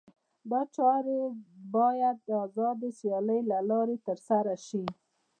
[0.51, 1.19] دا چارې
[1.75, 4.83] باید د آزادې سیالۍ له لارې ترسره شي.